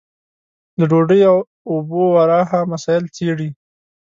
له 0.79 0.85
ډوډۍ 0.91 1.21
او 1.31 1.37
اوبو 1.71 2.03
ورها 2.15 2.59
مسايل 2.71 3.05
څېړي. 3.15 3.49